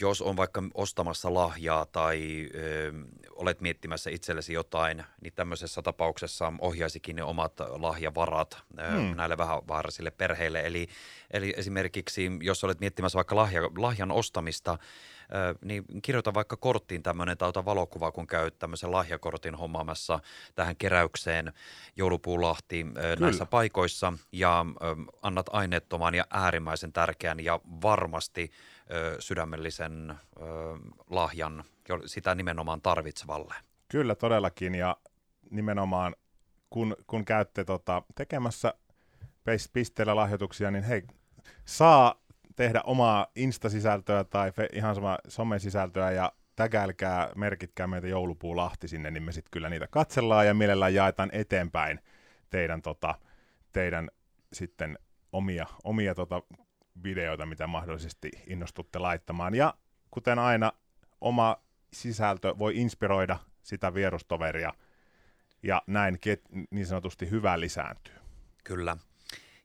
jos 0.00 0.22
on 0.22 0.36
vaikka 0.36 0.62
ostamassa 0.74 1.34
lahjaa 1.34 1.86
tai 1.86 2.48
ö, 2.54 2.92
olet 3.32 3.60
miettimässä 3.60 4.10
itsellesi 4.10 4.52
jotain, 4.52 5.04
niin 5.20 5.32
tämmöisessä 5.32 5.82
tapauksessa 5.82 6.52
ohjaisikin 6.58 7.16
ne 7.16 7.22
omat 7.22 7.52
lahjavarat 7.60 8.58
ö, 8.78 8.82
Hmm. 8.88 9.16
näille 9.16 9.38
vähävaarasille 9.38 10.10
perheille. 10.10 10.60
Eli, 10.66 10.88
eli 11.30 11.54
esimerkiksi, 11.56 12.30
jos 12.40 12.64
olet 12.64 12.80
miettimässä 12.80 13.16
vaikka 13.16 13.36
lahja, 13.36 13.62
lahjan 13.62 14.10
ostamista, 14.10 14.78
ö, 15.34 15.54
niin 15.64 15.84
kirjoita 16.02 16.34
vaikka 16.34 16.56
korttiin 16.56 17.02
tämmöinen 17.02 17.38
tai 17.38 17.48
ota 17.48 17.64
valokuva, 17.64 18.12
kun 18.12 18.26
käyt 18.26 18.58
tämmöisen 18.58 18.92
lahjakortin 18.92 19.54
hommaamassa 19.54 20.20
tähän 20.54 20.76
keräykseen 20.76 21.52
joulupuulahti 21.96 22.86
ö, 22.96 23.16
näissä 23.20 23.46
paikoissa 23.46 24.12
ja 24.32 24.66
ö, 24.82 24.96
annat 25.22 25.46
aineettoman 25.52 26.14
ja 26.14 26.24
äärimmäisen 26.30 26.92
tärkeän 26.92 27.40
ja 27.40 27.60
varmasti 27.82 28.50
ö, 28.92 29.16
sydämellisen 29.18 30.10
ö, 30.10 30.42
lahjan 31.10 31.64
sitä 32.06 32.34
nimenomaan 32.34 32.80
tarvitsevalle. 32.80 33.54
Kyllä 33.88 34.14
todellakin 34.14 34.74
ja 34.74 34.96
nimenomaan 35.50 36.16
kun, 36.70 36.96
kun 37.06 37.24
käytte 37.24 37.64
tota, 37.64 38.02
tekemässä 38.14 38.74
pis- 39.44 39.70
pisteellä 39.72 40.16
lahjoituksia, 40.16 40.70
niin 40.70 40.84
hei, 40.84 41.02
saa 41.64 42.14
tehdä 42.56 42.80
omaa 42.84 43.26
Insta-sisältöä 43.36 44.24
tai 44.24 44.52
fe, 44.52 44.68
ihan 44.72 44.94
sama 44.94 45.18
somesisältöä 45.28 46.10
ja 46.10 46.32
tägälkää, 46.56 47.30
merkitkää 47.36 47.86
meitä 47.86 48.08
joulupuulahti 48.08 48.88
sinne, 48.88 49.10
niin 49.10 49.22
me 49.22 49.32
sitten 49.32 49.50
kyllä 49.50 49.68
niitä 49.68 49.86
katsellaan 49.90 50.46
ja 50.46 50.54
mielellään 50.54 50.94
jaetaan 50.94 51.30
eteenpäin 51.32 52.00
teidän, 52.50 52.82
tota, 52.82 53.14
teidän 53.72 54.10
sitten 54.52 54.98
omia, 55.32 55.66
omia 55.84 56.14
tota, 56.14 56.42
videoita, 57.02 57.46
mitä 57.46 57.66
mahdollisesti 57.66 58.30
innostutte 58.46 58.98
laittamaan. 58.98 59.54
Ja 59.54 59.74
kuten 60.10 60.38
aina, 60.38 60.72
oma 61.20 61.56
sisältö 61.92 62.58
voi 62.58 62.76
inspiroida 62.76 63.38
sitä 63.62 63.94
vierustoveria 63.94 64.72
ja 65.62 65.82
näin 65.86 66.18
niin 66.70 66.86
sanotusti 66.86 67.30
hyvä 67.30 67.60
lisääntyy. 67.60 68.14
Kyllä. 68.64 68.96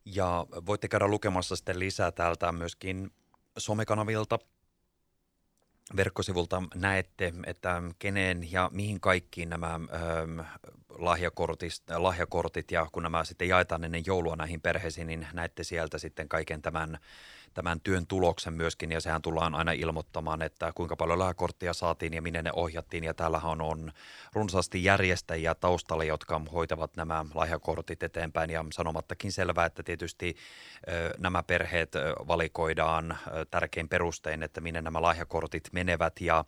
Ja 0.06 0.46
voitte 0.66 0.88
käydä 0.88 1.08
lukemassa 1.08 1.56
sitten 1.56 1.80
lisää 1.80 2.12
täältä 2.12 2.52
myöskin 2.52 3.12
somekanavilta. 3.58 4.40
Verkkosivulta 5.96 6.63
näette, 6.75 7.34
että 7.46 7.82
kenen 8.00 8.52
ja 8.52 8.70
mihin 8.74 9.00
kaikkiin 9.00 9.50
nämä 9.50 9.80
ö, 9.94 10.44
lahjakortit, 10.90 11.72
lahjakortit 11.96 12.72
ja 12.72 12.88
kun 12.92 13.04
nämä 13.04 13.24
sitten 13.24 13.48
jaetaan 13.48 13.84
ennen 13.84 14.04
joulua 14.06 14.36
näihin 14.36 14.62
perheisiin, 14.62 15.08
niin 15.08 15.28
näette 15.34 15.63
sieltä 15.63 15.98
sitten 15.98 16.30
kaiken 16.30 16.62
tämän, 16.62 17.00
tämän 17.54 17.82
työn 17.82 18.08
tuloksen 18.08 18.54
myöskin 18.54 18.92
ja 18.92 19.02
sehän 19.02 19.22
tullaan 19.22 19.56
aina 19.56 19.72
ilmoittamaan, 19.72 20.42
että 20.42 20.72
kuinka 20.76 20.96
paljon 20.96 21.20
lahjakorttia 21.20 21.74
saatiin 21.74 22.14
ja 22.14 22.22
minne 22.22 22.42
ne 22.42 22.52
ohjattiin. 22.54 23.04
Ja 23.04 23.14
täällähän 23.14 23.62
on 23.62 23.92
runsaasti 24.34 24.84
järjestäjiä 24.84 25.56
taustalla, 25.56 26.04
jotka 26.04 26.42
hoitavat 26.54 26.96
nämä 26.96 27.26
lahjakortit 27.34 28.04
eteenpäin. 28.04 28.50
Ja 28.50 28.66
sanomattakin 28.72 29.32
selvää, 29.32 29.66
että 29.66 29.84
tietysti 29.84 30.36
nämä 31.18 31.44
perheet 31.44 31.92
valikoidaan 32.28 33.18
tärkein 33.52 33.90
perustein, 33.90 34.44
että 34.44 34.62
minne 34.62 34.82
nämä 34.82 35.02
lahjakortit 35.02 35.70
menevät. 35.72 36.22
Ja 36.22 36.46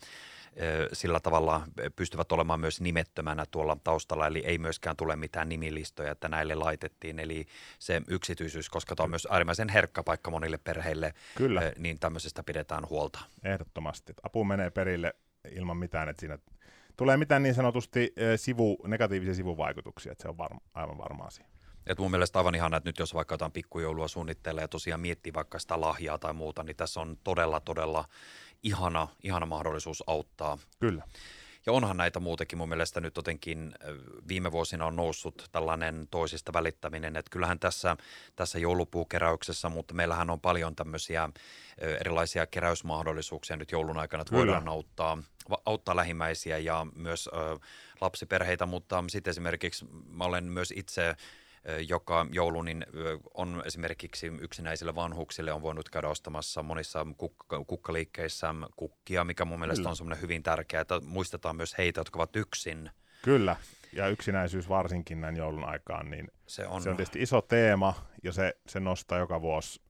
sillä 0.93 1.19
tavalla 1.19 1.67
pystyvät 1.95 2.31
olemaan 2.31 2.59
myös 2.59 2.81
nimettömänä 2.81 3.45
tuolla 3.51 3.77
taustalla, 3.83 4.27
eli 4.27 4.39
ei 4.45 4.57
myöskään 4.57 4.95
tule 4.95 5.15
mitään 5.15 5.49
nimilistoja, 5.49 6.11
että 6.11 6.29
näille 6.29 6.55
laitettiin. 6.55 7.19
Eli 7.19 7.45
se 7.79 8.01
yksityisyys, 8.07 8.69
koska 8.69 8.95
tämä 8.95 9.03
on 9.05 9.09
myös 9.09 9.27
äärimmäisen 9.31 9.69
herkkä 9.69 10.03
paikka 10.03 10.31
monille 10.31 10.57
perheille, 10.57 11.13
Kyllä, 11.35 11.73
niin 11.77 11.99
tämmöisestä 11.99 12.43
pidetään 12.43 12.89
huolta. 12.89 13.19
ehdottomasti. 13.43 14.13
Apu 14.23 14.43
menee 14.43 14.69
perille 14.69 15.13
ilman 15.51 15.77
mitään, 15.77 16.09
että 16.09 16.19
siinä 16.19 16.37
tulee 16.97 17.17
mitään 17.17 17.43
niin 17.43 17.55
sanotusti 17.55 18.13
sivu, 18.35 18.77
negatiivisia 18.87 19.33
sivuvaikutuksia, 19.33 20.11
että 20.11 20.21
se 20.21 20.29
on 20.29 20.37
varma, 20.37 20.59
aivan 20.73 20.97
varma 20.97 21.23
asia. 21.23 21.45
Et 21.87 21.99
mun 21.99 22.11
mielestä 22.11 22.39
aivan 22.39 22.55
ihana, 22.55 22.77
että 22.77 22.89
nyt 22.89 22.99
jos 22.99 23.13
vaikka 23.13 23.33
jotain 23.33 23.51
pikkujoulua 23.51 24.07
suunnittelee 24.07 24.61
ja 24.61 24.67
tosiaan 24.67 24.99
miettii 25.01 25.33
vaikka 25.33 25.59
sitä 25.59 25.81
lahjaa 25.81 26.17
tai 26.17 26.33
muuta, 26.33 26.63
niin 26.63 26.75
tässä 26.75 27.01
on 27.01 27.17
todella, 27.23 27.59
todella 27.59 28.05
ihana, 28.63 29.07
ihana 29.23 29.45
mahdollisuus 29.45 30.03
auttaa. 30.07 30.57
Kyllä, 30.79 31.03
Ja 31.65 31.73
onhan 31.73 31.97
näitä 31.97 32.19
muutenkin 32.19 32.57
mun 32.57 32.69
mielestä 32.69 33.01
nyt 33.01 33.15
jotenkin 33.15 33.75
viime 34.27 34.51
vuosina 34.51 34.85
on 34.85 34.95
noussut 34.95 35.49
tällainen 35.51 36.07
toisista 36.11 36.53
välittäminen, 36.53 37.15
että 37.15 37.29
kyllähän 37.29 37.59
tässä, 37.59 37.97
tässä 38.35 38.59
joulupuukeräyksessä, 38.59 39.69
mutta 39.69 39.93
meillähän 39.93 40.29
on 40.29 40.41
paljon 40.41 40.75
tämmöisiä 40.75 41.29
erilaisia 41.99 42.47
keräysmahdollisuuksia 42.47 43.55
nyt 43.55 43.71
joulun 43.71 43.97
aikana, 43.97 44.21
että 44.21 44.29
Kyllä. 44.29 44.45
voidaan 44.45 44.67
auttaa, 44.67 45.17
auttaa 45.65 45.95
lähimmäisiä 45.95 46.57
ja 46.57 46.87
myös 46.95 47.27
ö, 47.33 47.59
lapsiperheitä, 48.01 48.65
mutta 48.65 49.03
sitten 49.07 49.31
esimerkiksi 49.31 49.85
mä 50.09 50.23
olen 50.23 50.43
myös 50.43 50.73
itse 50.75 51.15
joka 51.87 52.25
joulu 52.31 52.59
ö, 52.95 53.19
on 53.33 53.63
esimerkiksi 53.65 54.27
yksinäisille 54.41 54.95
vanhuksille 54.95 55.51
on 55.51 55.61
voinut 55.61 55.89
käydä 55.89 56.07
ostamassa 56.07 56.63
monissa 56.63 57.07
kukka, 57.17 57.63
kukkaliikkeissä 57.67 58.55
kukkia, 58.75 59.23
mikä 59.23 59.45
mun 59.45 59.59
mielestä 59.59 59.79
Kyllä. 59.79 59.89
on 59.89 59.95
semmoinen 59.95 60.21
hyvin 60.21 60.43
tärkeää, 60.43 60.81
että 60.81 60.99
muistetaan 60.99 61.55
myös 61.55 61.77
heitä, 61.77 61.99
jotka 61.99 62.19
ovat 62.19 62.35
yksin. 62.35 62.89
kyllä. 63.21 63.55
Ja 63.93 64.07
yksinäisyys 64.07 64.69
varsinkin 64.69 65.21
näin 65.21 65.35
joulun 65.35 65.63
aikaan, 65.63 66.09
niin 66.11 66.31
Se 66.47 66.67
on, 66.67 66.81
se 66.81 66.89
on 66.89 66.95
tietysti 66.97 67.21
iso 67.21 67.41
teema 67.41 67.93
ja 68.23 68.31
se, 68.31 68.57
se 68.67 68.79
nostaa 68.79 69.17
joka 69.19 69.41
vuosi 69.41 69.81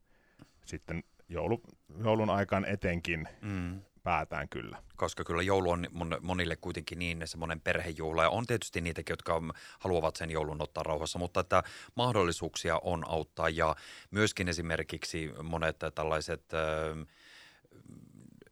sitten 0.66 1.04
joulu, 1.30 1.62
joulun 2.04 2.30
aikaan 2.30 2.66
etenkin 2.66 3.28
mm, 3.42 3.82
päätään 4.06 4.50
kyllä. 4.50 4.78
koska 4.96 5.24
kyllä 5.24 5.42
joulu 5.42 5.72
on 5.72 5.88
mon- 5.92 6.20
monille 6.22 6.56
kuitenkin 6.56 7.00
niin 7.00 7.22
semmoinen 7.26 7.62
perhejuhla 7.62 8.24
ja 8.24 8.30
on 8.30 8.46
tietysti 8.46 8.82
niitäkin, 8.82 9.14
jotka 9.14 9.42
haluavat 9.80 10.16
sen 10.16 10.32
joulun 10.32 10.62
ottaa 10.62 10.84
rauhassa, 10.84 11.20
mutta 11.20 11.40
että 11.40 11.64
mahdollisuuksia 11.96 12.80
on 12.84 13.10
auttaa 13.10 13.50
ja 13.50 13.76
myöskin 14.12 14.48
esimerkiksi 14.48 15.34
monet 15.44 15.76
tällaiset 15.96 16.54
ö, 16.54 16.96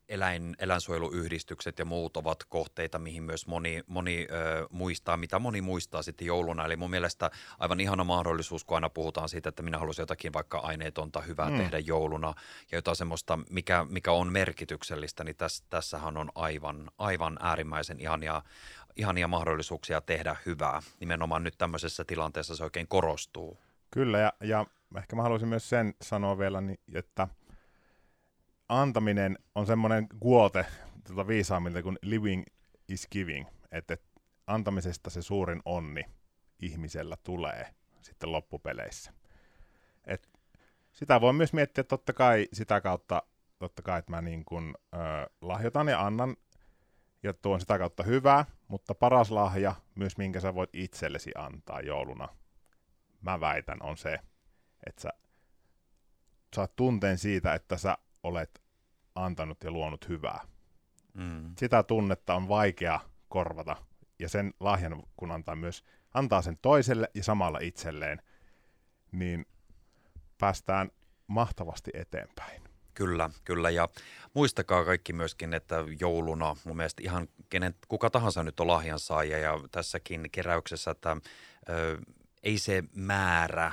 eläin, 0.10 0.56
eläinsuojeluyhdistykset 0.60 1.80
ja 1.80 1.86
muut 1.86 2.18
ovat 2.18 2.44
kohteita, 2.50 3.00
mihin 3.00 3.24
myös 3.24 3.48
moni, 3.48 3.84
moni 3.88 4.28
ö, 4.32 4.68
muistaa, 4.72 5.18
mitä 5.18 5.40
moni 5.40 5.62
muistaa 5.62 6.02
sitten 6.02 6.28
jouluna. 6.28 6.66
Eli 6.66 6.76
mun 6.76 6.90
mielestä 6.90 7.32
aivan 7.60 7.80
ihana 7.80 8.04
mahdollisuus, 8.04 8.64
kun 8.64 8.78
aina 8.78 8.90
puhutaan 8.90 9.30
siitä, 9.30 9.50
että 9.50 9.64
minä 9.64 9.78
haluaisin 9.78 10.04
jotakin 10.04 10.34
vaikka 10.34 10.58
aineetonta 10.58 11.22
hyvää 11.22 11.50
mm. 11.50 11.58
tehdä 11.58 11.80
jouluna 11.80 12.34
ja 12.72 12.78
jotain 12.78 12.98
semmoista, 12.98 13.40
mikä, 13.50 13.86
mikä 13.90 14.12
on 14.12 14.32
merkityksellistä, 14.32 15.24
niin 15.24 15.36
täs, 15.36 15.64
tässähän 15.70 16.18
on 16.18 16.30
aivan, 16.36 16.92
aivan 16.98 17.38
äärimmäisen 17.42 18.00
ihania, 18.00 18.42
ihania 18.96 19.28
mahdollisuuksia 19.28 20.02
tehdä 20.02 20.36
hyvää. 20.46 20.82
Nimenomaan 21.00 21.44
nyt 21.44 21.58
tämmöisessä 21.58 22.06
tilanteessa 22.06 22.56
se 22.56 22.64
oikein 22.64 22.88
korostuu. 22.88 23.58
Kyllä, 23.92 24.20
ja, 24.20 24.34
ja 24.42 24.66
ehkä 24.98 25.16
mä 25.16 25.22
haluaisin 25.22 25.50
myös 25.50 25.70
sen 25.70 25.94
sanoa 26.02 26.38
vielä, 26.38 26.62
niin, 26.62 26.80
että– 26.94 27.28
antaminen 28.82 29.38
on 29.56 29.68
semmoinen 29.68 30.08
kuote 30.20 30.66
tuota 31.08 31.28
viisaammilta 31.28 31.84
kuin 31.84 32.00
living 32.02 32.44
is 32.90 33.08
giving, 33.12 33.48
että 33.72 33.98
antamisesta 34.48 35.10
se 35.10 35.22
suurin 35.22 35.62
onni 35.66 36.04
ihmisellä 36.60 37.18
tulee 37.24 37.74
sitten 38.02 38.32
loppupeleissä. 38.32 39.14
Et 40.06 40.30
sitä 40.92 41.22
voi 41.22 41.34
myös 41.34 41.54
miettiä 41.54 41.84
totta 41.84 42.14
kai 42.14 42.48
sitä 42.54 42.82
kautta, 42.82 43.24
totta 43.60 43.82
kai, 43.82 44.00
että 44.00 44.12
mä 44.12 44.22
niin 44.22 44.46
kun, 44.46 44.76
ö, 44.94 44.98
lahjoitan 45.42 45.88
ja 45.88 46.06
annan 46.06 46.36
ja 47.24 47.34
tuon 47.34 47.60
sitä 47.60 47.78
kautta 47.78 48.04
hyvää, 48.04 48.46
mutta 48.68 48.96
paras 48.96 49.32
lahja 49.32 49.76
myös, 49.96 50.18
minkä 50.18 50.40
sä 50.40 50.56
voit 50.56 50.70
itsellesi 50.74 51.32
antaa 51.36 51.82
jouluna, 51.82 52.28
mä 53.22 53.40
väitän, 53.40 53.84
on 53.84 53.98
se, 53.98 54.20
että 54.86 55.02
sä 55.02 55.10
saat 56.56 56.76
tunteen 56.76 57.18
siitä, 57.18 57.54
että 57.54 57.78
sä 57.78 57.98
olet 58.24 58.63
antanut 59.16 59.64
ja 59.64 59.72
luonut 59.72 60.10
hyvää. 60.10 60.48
Mm. 61.14 61.56
Sitä 61.58 61.84
tunnetta 61.84 62.36
on 62.36 62.48
vaikea 62.48 63.00
korvata, 63.30 63.76
ja 64.20 64.30
sen 64.30 64.54
lahjan, 64.60 65.04
kun 65.18 65.32
antaa 65.32 65.56
myös, 65.56 65.84
antaa 66.14 66.42
sen 66.42 66.58
toiselle 66.62 67.10
ja 67.14 67.24
samalla 67.24 67.60
itselleen, 67.60 68.22
niin 69.12 69.46
päästään 70.38 70.92
mahtavasti 71.28 71.92
eteenpäin. 71.94 72.64
Kyllä, 72.94 73.30
kyllä. 73.44 73.70
Ja 73.70 73.90
muistakaa 74.34 74.86
kaikki 74.86 75.14
myöskin, 75.14 75.54
että 75.54 75.76
jouluna 76.00 76.56
mun 76.66 76.78
mielestä 76.78 77.04
ihan 77.04 77.28
kenen, 77.50 77.76
kuka 77.88 78.10
tahansa 78.10 78.44
nyt 78.44 78.60
on 78.60 78.68
lahjansaaja 78.68 79.38
ja 79.38 79.60
tässäkin 79.72 80.30
keräyksessä, 80.32 80.92
että 80.92 81.18
ö, 81.70 81.98
ei 82.44 82.58
se 82.58 82.84
määrä 82.96 83.72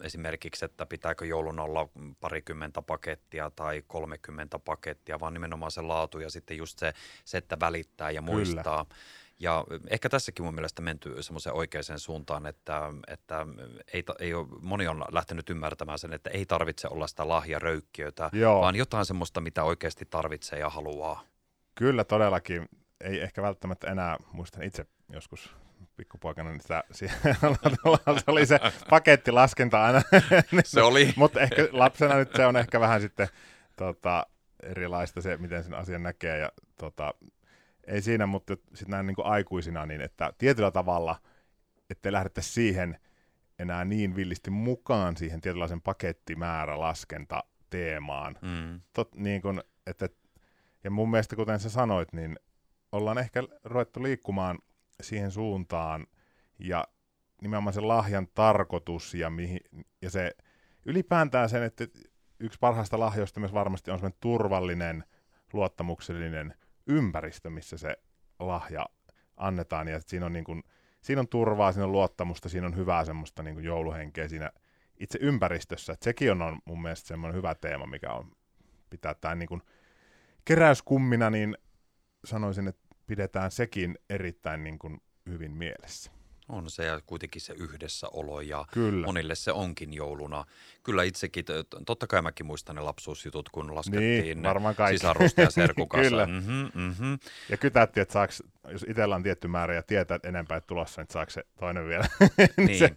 esimerkiksi, 0.00 0.64
että 0.64 0.86
pitääkö 0.86 1.26
joulun 1.26 1.60
olla 1.60 1.88
parikymmentä 2.20 2.82
pakettia 2.82 3.50
tai 3.50 3.82
30 3.86 4.58
pakettia, 4.58 5.20
vaan 5.20 5.34
nimenomaan 5.34 5.70
se 5.70 5.80
laatu 5.80 6.20
ja 6.20 6.30
sitten 6.30 6.56
just 6.56 6.78
se, 6.78 6.92
se 7.24 7.38
että 7.38 7.60
välittää 7.60 8.10
ja 8.10 8.22
muistaa. 8.22 8.84
Kyllä. 8.84 9.00
Ja 9.40 9.64
ehkä 9.90 10.08
tässäkin 10.08 10.44
mun 10.44 10.54
mielestä 10.54 10.82
menty 10.82 11.22
semmoiseen 11.22 11.54
oikeaan 11.54 11.98
suuntaan, 11.98 12.46
että, 12.46 12.92
että 13.06 13.46
ei, 13.92 14.04
ei 14.18 14.34
ole, 14.34 14.46
moni 14.60 14.88
on 14.88 15.04
lähtenyt 15.10 15.50
ymmärtämään 15.50 15.98
sen, 15.98 16.12
että 16.12 16.30
ei 16.30 16.46
tarvitse 16.46 16.88
olla 16.88 17.06
sitä 17.06 17.28
lahjaröykkiötä, 17.28 18.30
Joo. 18.32 18.60
vaan 18.60 18.76
jotain 18.76 19.06
semmoista, 19.06 19.40
mitä 19.40 19.64
oikeasti 19.64 20.04
tarvitsee 20.10 20.58
ja 20.58 20.70
haluaa. 20.70 21.24
Kyllä 21.74 22.04
todellakin. 22.04 22.68
Ei 23.00 23.20
ehkä 23.20 23.42
välttämättä 23.42 23.90
enää, 23.90 24.16
muistan 24.32 24.62
itse 24.62 24.86
joskus 25.08 25.50
pikkupoikana, 25.96 26.50
niin 26.50 26.60
sitä, 26.60 26.84
se 28.18 28.24
oli 28.26 28.46
se 28.46 28.60
pakettilaskenta 28.90 29.84
aina. 29.84 30.02
se 30.64 30.82
oli. 30.82 31.12
Mutta 31.16 31.40
ehkä 31.40 31.68
lapsena 31.72 32.14
nyt 32.14 32.32
se 32.36 32.46
on 32.46 32.56
ehkä 32.56 32.80
vähän 32.80 33.00
sitten 33.00 33.28
tota, 33.76 34.26
erilaista 34.62 35.20
se, 35.20 35.36
miten 35.36 35.64
sen 35.64 35.74
asian 35.74 36.02
näkee. 36.02 36.38
Ja, 36.38 36.52
tota, 36.76 37.14
ei 37.86 38.02
siinä, 38.02 38.26
mutta 38.26 38.54
sitten 38.54 38.90
näin 38.90 39.06
niin 39.06 39.14
kuin 39.14 39.26
aikuisina, 39.26 39.86
niin 39.86 40.00
että 40.00 40.32
tietyllä 40.38 40.70
tavalla, 40.70 41.16
ettei 41.90 42.12
lähdettäisi 42.12 42.52
siihen 42.52 42.98
enää 43.58 43.84
niin 43.84 44.16
villisti 44.16 44.50
mukaan 44.50 45.16
siihen 45.16 45.40
tietynlaisen 45.40 45.82
pakettimäärä 45.82 46.80
laskenta 46.80 47.44
teemaan. 47.70 48.38
Mm. 48.42 48.80
Tot, 48.92 49.14
niin 49.14 49.42
kun, 49.42 49.62
että, 49.86 50.08
ja 50.84 50.90
mun 50.90 51.10
mielestä, 51.10 51.36
kuten 51.36 51.60
sä 51.60 51.70
sanoit, 51.70 52.12
niin 52.12 52.38
ollaan 52.92 53.18
ehkä 53.18 53.42
ruvettu 53.64 54.02
liikkumaan 54.02 54.58
siihen 55.02 55.30
suuntaan 55.30 56.06
ja 56.58 56.84
nimenomaan 57.42 57.74
se 57.74 57.80
lahjan 57.80 58.28
tarkoitus 58.34 59.14
ja, 59.14 59.30
mihin, 59.30 59.60
ja 60.02 60.10
se 60.10 60.30
ylipäätään 60.84 61.48
sen, 61.48 61.62
että 61.62 61.86
yksi 62.40 62.58
parhaista 62.58 62.98
lahjoista 62.98 63.40
myös 63.40 63.54
varmasti 63.54 63.90
on 63.90 63.98
semmoinen 63.98 64.18
turvallinen, 64.20 65.04
luottamuksellinen 65.52 66.54
ympäristö, 66.86 67.50
missä 67.50 67.78
se 67.78 67.96
lahja 68.38 68.86
annetaan 69.36 69.88
ja 69.88 70.00
siinä 70.06 70.26
on, 70.26 70.32
niin 70.32 70.44
kuin, 70.44 70.62
siinä 71.00 71.20
on 71.20 71.28
turvaa, 71.28 71.72
siinä 71.72 71.84
on 71.84 71.92
luottamusta, 71.92 72.48
siinä 72.48 72.66
on 72.66 72.76
hyvää 72.76 73.04
semmoista 73.04 73.42
niin 73.42 73.54
kuin 73.54 73.64
jouluhenkeä 73.64 74.28
siinä 74.28 74.50
itse 75.00 75.18
ympäristössä. 75.22 75.92
Et 75.92 76.02
sekin 76.02 76.30
on, 76.30 76.42
on 76.42 76.58
mun 76.64 76.82
mielestä 76.82 77.08
semmoinen 77.08 77.36
hyvä 77.36 77.54
teema, 77.54 77.86
mikä 77.86 78.12
on 78.12 78.32
pitää 78.90 79.14
tämä 79.14 79.34
niin 79.34 79.48
kuin 79.48 79.62
keräyskummina, 80.44 81.30
niin 81.30 81.56
sanoisin, 82.24 82.68
että 82.68 82.83
pidetään 83.06 83.50
sekin 83.50 83.98
erittäin 84.10 84.64
niin 84.64 84.78
kuin 84.78 85.00
hyvin 85.28 85.52
mielessä. 85.52 86.10
On 86.48 86.70
se 86.70 86.84
ja 86.84 87.00
kuitenkin 87.06 87.40
se 87.42 87.54
yhdessäolo 87.58 88.40
ja 88.40 88.64
Kyllä. 88.72 89.06
monille 89.06 89.34
se 89.34 89.52
onkin 89.52 89.94
jouluna. 89.94 90.44
Kyllä 90.82 91.02
itsekin, 91.02 91.44
totta 91.86 92.06
kai 92.06 92.22
mäkin 92.22 92.46
muistan 92.46 92.76
ne 92.76 92.82
lapsuusjutut, 92.82 93.48
kun 93.48 93.74
laskettiin 93.74 94.42
niin, 94.42 94.88
sisarusta 94.90 95.40
ja 95.40 95.50
serkukassa. 95.50 96.08
Kyllä. 96.10 96.26
Mm-hmm, 96.26 96.70
mm-hmm. 96.74 97.18
Ja 97.48 97.56
kytätti, 97.56 98.00
että 98.00 98.12
saaks, 98.12 98.42
jos 98.68 98.84
itsellä 98.88 99.14
on 99.14 99.22
tietty 99.22 99.48
määrä 99.48 99.74
ja 99.74 99.82
tietää 99.82 100.14
että 100.14 100.28
enempää 100.28 100.56
että 100.56 100.66
tulossa, 100.66 101.02
niin 101.02 101.08
saako 101.10 101.30
se 101.30 101.44
toinen 101.60 101.88
vielä. 101.88 102.04
niin. 102.56 102.78
se 102.78 102.94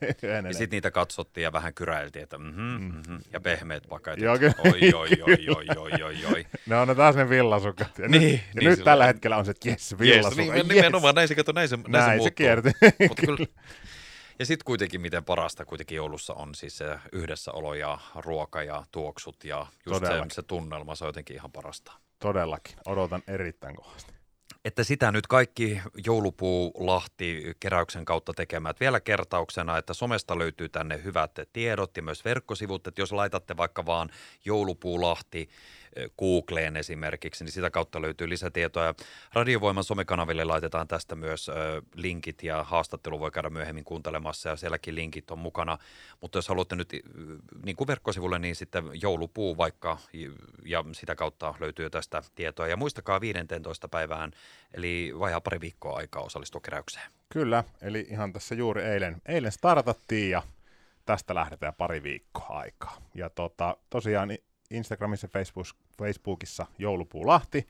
ja 0.48 0.54
sitten 0.54 0.70
niitä 0.78 0.92
katsottiin 0.92 1.44
ja 1.44 1.54
vähän 1.54 1.74
kyräiltiin, 1.74 2.24
että 2.24 2.38
mm-hmm, 2.38 2.94
mm-hmm. 2.94 3.20
ja 3.34 3.40
pehmeät 3.40 3.84
paketit. 3.90 4.24
Joo, 4.24 4.40
kyllä. 4.40 4.54
Oi, 4.66 4.94
oi, 4.94 5.10
oi, 5.22 5.48
oi, 5.56 5.66
oi, 5.78 6.04
oi, 6.04 6.16
oi. 6.34 6.46
ne 6.66 6.76
on 6.76 6.88
ne 6.88 6.96
taas 6.96 7.16
ne 7.16 7.30
villasukat. 7.30 8.00
Ja 8.00 8.08
niin, 8.08 8.22
nyt, 8.22 8.32
ja 8.32 8.62
niin 8.62 8.70
nyt 8.70 8.84
tällä 8.84 9.06
hetkellä 9.06 9.38
on 9.38 9.46
se, 9.46 9.52
että 9.52 9.70
jes, 9.70 10.00
villasukat. 10.00 10.48
Yes, 10.48 10.54
niin, 10.54 10.68
nimenomaan 10.68 11.16
näin 11.16 11.28
se, 11.28 11.36
kato, 11.36 11.52
näin 11.52 11.70
se, 11.70 11.78
näin, 11.78 11.92
näin 11.92 12.20
se, 12.20 12.24
se 12.24 12.32
kierti. 12.32 12.72
Ja 14.40 14.46
sitten 14.46 14.66
kuitenkin 14.66 15.02
miten 15.02 15.26
parasta 15.26 15.66
kuitenkin 15.66 15.96
joulussa 15.96 16.34
on 16.34 16.56
siis 16.56 16.78
se 16.78 17.00
yhdessäolo 17.12 17.74
ja 17.74 17.98
ruoka 18.16 18.64
ja 18.64 18.86
tuoksut 18.92 19.44
ja 19.44 19.66
just 19.86 20.06
se, 20.06 20.12
se 20.32 20.42
tunnelma, 20.42 20.96
se 20.96 21.04
on 21.04 21.10
jotenkin 21.10 21.36
ihan 21.36 21.52
parasta. 21.52 21.92
Todellakin, 22.20 22.76
odotan 22.86 23.22
erittäin 23.28 23.76
kovasti. 23.76 24.17
Että 24.68 24.84
sitä 24.84 25.12
nyt 25.12 25.28
kaikki 25.28 25.82
joulupuu 26.06 26.74
Lahti 26.78 27.56
keräyksen 27.60 28.06
kautta 28.06 28.34
tekemät. 28.34 28.80
Vielä 28.80 29.00
kertauksena, 29.00 29.78
että 29.78 29.94
somesta 29.94 30.38
löytyy 30.38 30.70
tänne 30.70 31.04
hyvät 31.04 31.32
tiedot 31.54 31.98
ja 31.98 32.04
myös 32.04 32.26
verkkosivut, 32.26 32.88
että 32.88 33.02
jos 33.02 33.12
laitatte 33.12 33.58
vaikka 33.58 33.86
vaan 33.86 34.10
joulupuu 34.46 35.02
Lahti 35.02 35.50
Googleen 36.20 36.78
esimerkiksi, 36.78 37.44
niin 37.44 37.52
sitä 37.52 37.70
kautta 37.70 38.02
löytyy 38.02 38.30
lisätietoja. 38.30 38.94
Radiovoiman 39.34 39.84
somekanaville 39.84 40.44
laitetaan 40.44 40.88
tästä 40.88 41.16
myös 41.16 41.52
linkit 41.96 42.44
ja 42.44 42.64
haastattelu 42.64 43.20
voi 43.20 43.32
käydä 43.32 43.50
myöhemmin 43.50 43.84
kuuntelemassa 43.84 44.50
ja 44.50 44.56
sielläkin 44.56 44.96
linkit 44.96 45.32
on 45.32 45.40
mukana. 45.40 45.78
Mutta 46.22 46.38
jos 46.38 46.48
haluatte 46.48 46.76
nyt 46.76 46.94
niin 47.66 47.76
kuin 47.76 47.88
verkkosivulle, 47.88 48.40
niin 48.40 48.56
sitten 48.56 48.84
joulupuu 49.02 49.58
vaikka 49.58 49.98
ja 50.66 50.86
sitä 50.92 51.16
kautta 51.16 51.54
löytyy 51.60 51.90
tästä 51.90 52.24
tietoa. 52.36 52.68
Ja 52.68 52.78
muistakaa 52.78 53.22
15. 53.22 53.88
päivään, 53.88 54.32
eli 54.74 55.14
vajaa 55.20 55.42
pari 55.42 55.62
viikkoa 55.62 55.98
aikaa 55.98 56.24
osallistua 56.24 56.62
keräykseen. 56.62 57.12
Kyllä, 57.30 57.64
eli 57.82 58.08
ihan 58.10 58.34
tässä 58.34 58.56
juuri 58.56 58.84
eilen, 58.84 59.22
eilen 59.26 59.52
startattiin 59.52 60.32
ja 60.32 60.44
tästä 61.06 61.36
lähdetään 61.36 61.74
pari 61.74 62.04
viikkoa 62.04 62.46
aikaa. 62.48 63.02
Ja 63.14 63.30
tota, 63.30 63.78
tosiaan 63.90 64.38
Instagramissa 64.72 65.28
Facebook, 65.28 65.68
Facebookissa 65.98 66.66
Joulupuu 66.78 67.28
Lahti. 67.28 67.68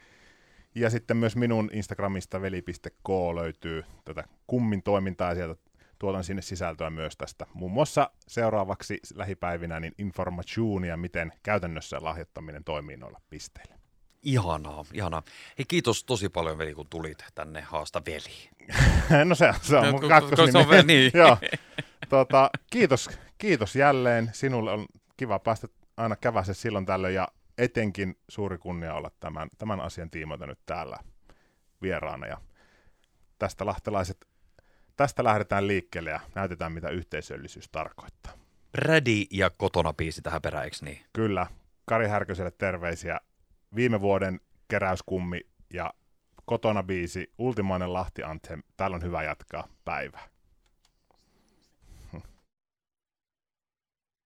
Ja 0.76 0.90
sitten 0.90 1.18
myös 1.18 1.36
minun 1.36 1.70
Instagramista 1.74 2.42
veli.k 2.42 3.10
löytyy 3.36 3.84
tätä 4.06 4.24
kummin 4.48 4.84
toimintaa 4.84 5.30
ja 5.30 5.36
sieltä 5.36 5.62
tuotan 6.00 6.24
sinne 6.24 6.42
sisältöä 6.42 6.90
myös 6.90 7.18
tästä. 7.18 7.46
Muun 7.54 7.72
muassa 7.72 8.12
seuraavaksi 8.28 9.00
lähipäivinä 9.16 9.80
niin 9.80 9.94
informatioonia, 9.98 10.98
miten 10.98 11.34
käytännössä 11.44 11.98
lahjoittaminen 12.02 12.64
toimii 12.64 12.98
noilla 12.98 13.22
pisteillä. 13.30 13.78
Ihanaa, 14.24 14.86
ihanaa. 14.94 15.24
Hei, 15.58 15.66
kiitos 15.68 16.04
tosi 16.04 16.30
paljon 16.30 16.58
veli, 16.58 16.74
kun 16.74 16.88
tulit 16.90 17.24
tänne 17.36 17.62
haasta 17.62 18.02
veli. 18.06 18.50
no 19.26 19.36
se, 19.36 19.54
se 19.62 19.78
on 19.78 19.86
no, 19.86 19.92
mun 19.92 20.10
kakkosnimi. 20.10 20.52
Se 20.52 20.58
on 20.58 20.88
niin. 20.88 21.12
Joo. 21.22 21.38
Tota, 22.10 22.50
kiitos, 22.70 23.10
kiitos 23.38 23.76
jälleen. 23.76 24.30
Sinulle 24.34 24.72
on 24.72 24.86
kiva 25.18 25.40
päästä 25.40 25.68
aina 25.98 26.16
käväse 26.16 26.54
silloin 26.54 26.86
tällöin 26.86 27.16
ja 27.16 27.28
etenkin 27.58 28.16
suuri 28.30 28.58
kunnia 28.58 28.94
olla 28.94 29.12
tämän, 29.20 29.50
tämän 29.58 29.82
asian 29.82 30.10
tiimoilta 30.10 30.48
nyt 30.48 30.60
täällä 30.66 30.98
vieraana. 31.82 32.28
Ja 32.28 32.38
tästä 33.40 33.66
lahtelaiset, 33.66 34.28
tästä 34.96 35.24
lähdetään 35.24 35.68
liikkeelle 35.68 36.10
ja 36.10 36.20
näytetään, 36.36 36.72
mitä 36.72 36.90
yhteisöllisyys 36.90 37.70
tarkoittaa. 37.70 38.34
Brady 38.72 39.24
ja 39.32 39.50
kotona 39.50 39.94
biisi 39.94 40.22
tähän 40.22 40.42
perään, 40.42 40.70
niin? 40.82 41.06
Kyllä. 41.14 41.48
Kari 41.86 42.08
Härköselle 42.08 42.52
terveisiä. 42.52 43.20
Viime 43.76 44.02
vuoden 44.02 44.40
keräyskummi 44.68 45.42
ja 45.74 45.94
kotona 46.46 46.84
biisi 46.84 47.34
Ultimainen 47.38 47.94
Lahti 47.94 48.24
Anthem. 48.24 48.64
Täällä 48.78 48.96
on 48.96 49.04
hyvä 49.04 49.24
jatkaa 49.24 49.68
päivää. 49.86 50.28